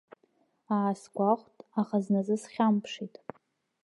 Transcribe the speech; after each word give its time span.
Аасгәахәт, 0.75 1.57
аха 1.79 1.97
зназы 2.03 2.35
схьамԥшит. 2.43 3.15